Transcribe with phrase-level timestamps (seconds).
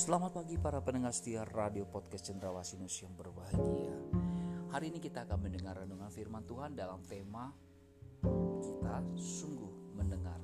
[0.00, 3.92] Selamat pagi para pendengar setia Radio Podcast Cendrawasih yang berbahagia.
[4.72, 7.52] Hari ini kita akan mendengar renungan firman Tuhan dalam tema
[8.64, 10.40] kita sungguh mendengar.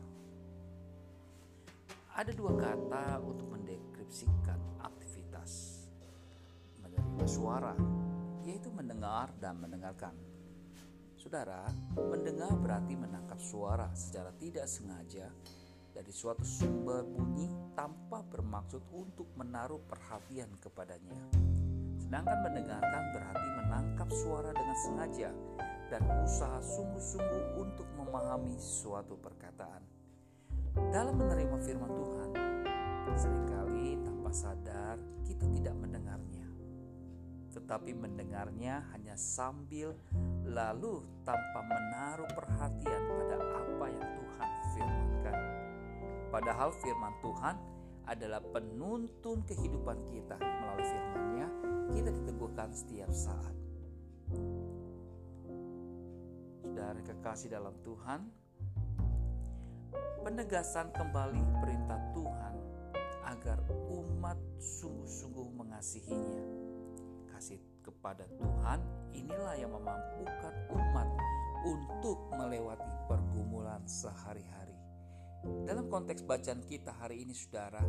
[2.20, 5.88] Ada dua kata untuk mendeskripsikan aktivitas
[6.84, 7.73] menerima suara,
[8.45, 10.12] yaitu mendengar dan mendengarkan.
[11.16, 11.65] Saudara,
[11.96, 15.32] mendengar berarti menangkap suara secara tidak sengaja
[15.96, 21.16] dari suatu sumber bunyi tanpa bermaksud untuk menaruh perhatian kepadanya.
[21.96, 25.32] Sedangkan mendengarkan berarti menangkap suara dengan sengaja
[25.88, 29.80] dan usaha sungguh-sungguh untuk memahami suatu perkataan.
[30.93, 32.30] Dalam menerima firman Tuhan,
[33.16, 36.45] sering kali tanpa sadar kita tidak mendengarnya.
[37.56, 39.96] Tetapi mendengarnya hanya sambil
[40.45, 45.55] lalu tanpa menaruh perhatian pada apa yang Tuhan firmankan.
[46.30, 47.55] Padahal firman Tuhan
[48.07, 50.37] adalah penuntun kehidupan kita.
[50.38, 51.49] Melalui firman-Nya,
[51.95, 53.55] kita diteguhkan setiap saat.
[56.63, 58.21] Saudara kekasih dalam Tuhan,
[60.23, 62.55] penegasan kembali perintah Tuhan
[63.27, 63.59] agar
[63.90, 66.44] umat sungguh-sungguh mengasihinya.
[67.33, 68.83] Kasih kepada Tuhan
[69.15, 71.09] inilah yang memampukan umat
[71.66, 74.75] untuk melewati pergumulan sehari-hari.
[75.66, 77.83] Dalam konteks bacaan kita hari ini saudara,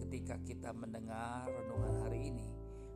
[0.00, 2.48] ketika kita mendengar renungan hari ini,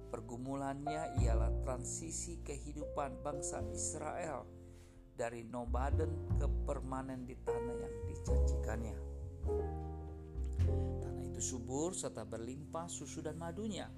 [0.09, 4.49] pergumulannya ialah transisi kehidupan bangsa Israel
[5.17, 8.97] dari nomaden ke permanen di tanah yang dijanjikannya.
[11.01, 13.89] Tanah itu subur serta berlimpah susu dan madunya.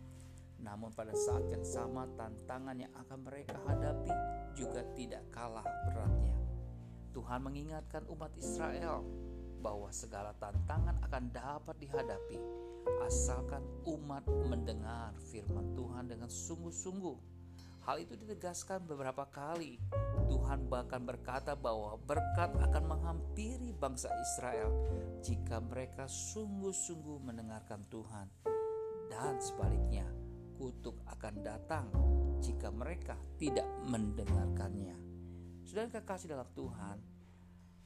[0.58, 4.10] Namun pada saat yang sama tantangan yang akan mereka hadapi
[4.58, 6.34] juga tidak kalah beratnya.
[7.14, 9.02] Tuhan mengingatkan umat Israel
[9.58, 12.38] bahwa segala tantangan akan dapat dihadapi
[13.04, 17.16] asalkan umat mendengar firman Tuhan dengan sungguh-sungguh.
[17.88, 19.80] Hal itu ditegaskan beberapa kali.
[20.28, 24.68] Tuhan bahkan berkata bahwa berkat akan menghampiri bangsa Israel
[25.24, 28.28] jika mereka sungguh-sungguh mendengarkan Tuhan.
[29.08, 30.04] Dan sebaliknya,
[30.60, 31.88] kutuk akan datang
[32.44, 34.96] jika mereka tidak mendengarkannya.
[35.64, 37.00] Saudara kekasih dalam Tuhan,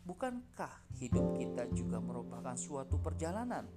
[0.02, 3.70] Bukankah hidup kita juga merupakan suatu perjalanan?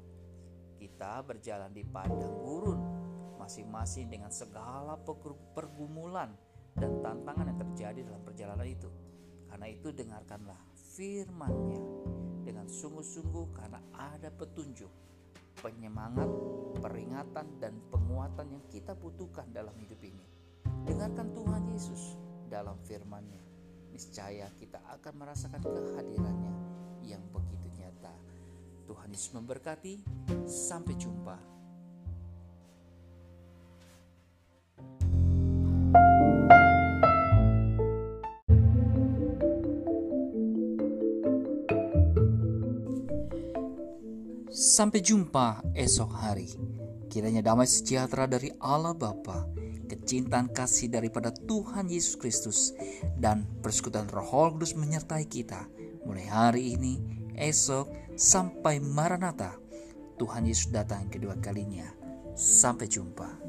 [0.73, 2.81] Kita berjalan di padang gurun,
[3.37, 4.97] masing-masing dengan segala
[5.53, 6.33] pergumulan
[6.73, 8.89] dan tantangan yang terjadi dalam perjalanan itu.
[9.45, 10.57] Karena itu dengarkanlah
[10.97, 11.81] firman-Nya
[12.41, 14.89] dengan sungguh-sungguh karena ada petunjuk,
[15.61, 16.27] penyemangat,
[16.81, 20.25] peringatan dan penguatan yang kita butuhkan dalam hidup ini.
[20.89, 22.17] Dengarkan Tuhan Yesus
[22.49, 23.44] dalam firman-Nya
[23.95, 26.51] niscaya kita akan merasakan kehadirannya
[27.07, 28.11] yang begitu nyata.
[28.91, 30.03] Tuhan Yesus memberkati.
[30.43, 31.39] Sampai jumpa.
[44.51, 46.51] Sampai jumpa esok hari.
[47.07, 52.73] Kiranya damai sejahtera dari Allah Bapa kecintaan kasih daripada Tuhan Yesus Kristus
[53.17, 55.69] dan persekutuan Roh Kudus menyertai kita
[56.05, 57.01] mulai hari ini,
[57.33, 59.57] esok, sampai Maranatha.
[60.15, 61.89] Tuhan Yesus datang kedua kalinya.
[62.37, 63.44] Sampai jumpa.